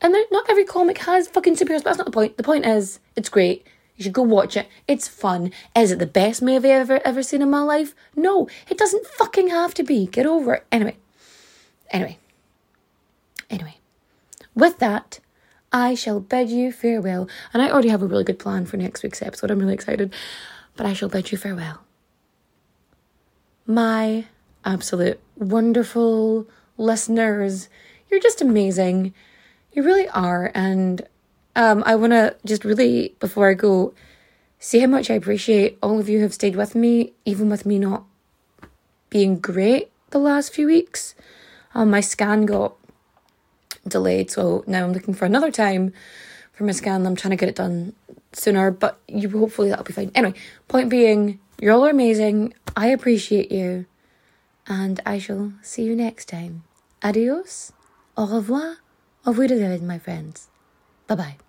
[0.00, 2.36] And not every comic has fucking superheroes, but that's not the point.
[2.36, 3.66] The point is, it's great.
[3.96, 4.68] You should go watch it.
[4.88, 5.52] It's fun.
[5.76, 7.94] Is it the best movie I've ever ever seen in my life?
[8.16, 10.06] No, it doesn't fucking have to be.
[10.06, 10.66] Get over it.
[10.72, 10.96] Anyway.
[11.90, 12.18] Anyway.
[13.48, 13.78] Anyway.
[14.54, 15.20] With that,
[15.72, 17.28] I shall bid you farewell.
[17.52, 19.50] And I already have a really good plan for next week's episode.
[19.50, 20.12] I'm really excited.
[20.76, 21.82] But I shall bid you farewell.
[23.66, 24.26] My
[24.64, 27.68] absolute wonderful listeners.
[28.10, 29.14] You're just amazing.
[29.72, 30.50] You really are.
[30.54, 31.06] And
[31.56, 33.94] um, I want to just really, before I go,
[34.58, 37.64] say how much I appreciate all of you who have stayed with me, even with
[37.66, 38.04] me not
[39.10, 41.14] being great the last few weeks.
[41.74, 42.74] Um, my scan got
[43.86, 45.92] delayed, so now I'm looking for another time
[46.52, 47.06] for my scan.
[47.06, 47.94] I'm trying to get it done
[48.32, 50.10] sooner, but you hopefully that'll be fine.
[50.14, 50.34] Anyway,
[50.68, 52.54] point being, you're all amazing.
[52.76, 53.86] I appreciate you,
[54.66, 56.64] and I shall see you next time.
[57.02, 57.72] Adios,
[58.16, 58.78] au revoir,
[59.26, 60.48] au revoir, my friends.
[61.06, 61.43] Bye bye.